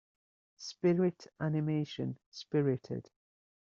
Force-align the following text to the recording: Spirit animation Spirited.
Spirit 0.57 1.27
animation 1.39 2.17
Spirited. 2.31 3.11